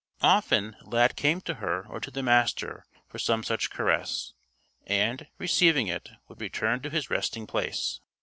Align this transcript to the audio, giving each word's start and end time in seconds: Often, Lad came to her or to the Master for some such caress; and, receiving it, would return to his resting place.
Often, 0.23 0.77
Lad 0.81 1.15
came 1.15 1.41
to 1.41 1.53
her 1.61 1.85
or 1.87 1.99
to 1.99 2.09
the 2.09 2.23
Master 2.23 2.87
for 3.07 3.19
some 3.19 3.43
such 3.43 3.69
caress; 3.69 4.33
and, 4.87 5.27
receiving 5.37 5.85
it, 5.85 6.09
would 6.27 6.41
return 6.41 6.81
to 6.81 6.89
his 6.89 7.11
resting 7.11 7.45
place. 7.45 7.99